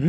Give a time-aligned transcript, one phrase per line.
[0.00, 0.06] Soy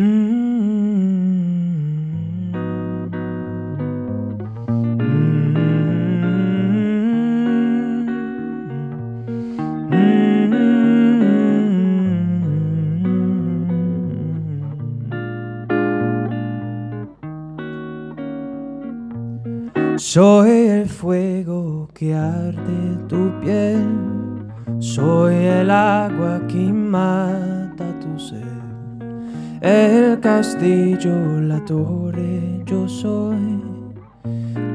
[20.67, 23.85] el fuego que arde tu piel,
[24.79, 27.60] soy el agua que más
[29.61, 33.61] el castillo, la torre, yo soy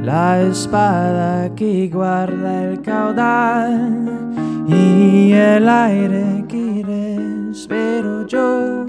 [0.04, 4.06] la espada que guarda el caudal
[4.68, 6.84] y el aire que
[7.50, 8.86] respiro yo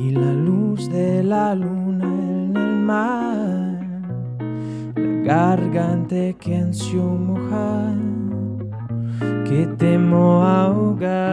[0.00, 3.80] y la luz de la luna en el mar,
[4.96, 7.98] la garganta que ansio mojar,
[9.44, 11.25] que temo ahogar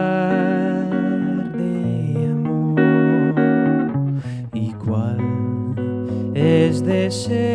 [6.44, 7.48] es deseos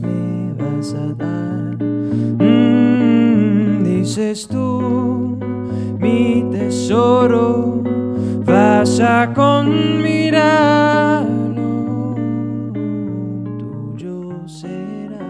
[0.00, 1.76] me vas a dar.
[2.40, 5.38] Mm, dices tú,
[5.98, 7.82] mi tesoro,
[8.44, 10.14] vas a conmirarlo,
[13.58, 15.26] tuyo será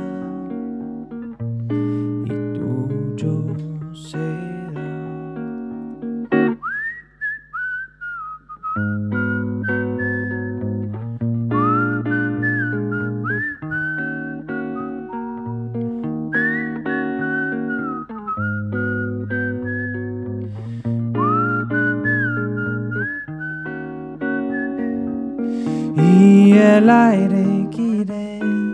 [25.96, 28.04] y el aire que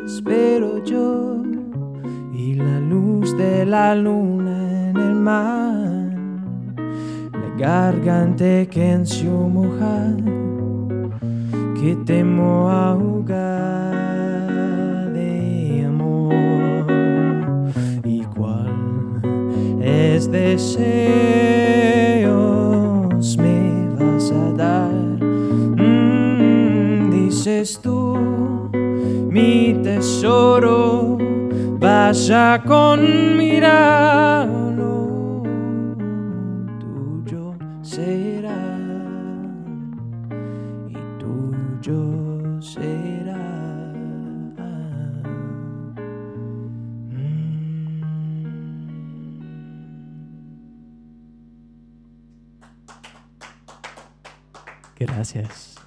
[0.03, 1.43] respiro yo.
[2.33, 6.11] Y la luz de la luna en el mar,
[7.33, 10.17] la garganta que ansio mojar,
[11.81, 13.93] que temo ahogar
[15.13, 16.85] de amor.
[18.05, 19.21] Y cuál
[19.81, 21.92] es deseos
[27.63, 28.19] Tú,
[29.31, 31.17] mi tesoro,
[31.79, 33.85] vas a conmirarlo,
[36.81, 38.59] tuyo será
[40.89, 43.39] y tuyo será.
[54.99, 55.82] Gracias.